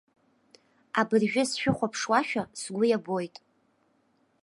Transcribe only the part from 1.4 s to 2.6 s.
сшәыхәаԥшуашәа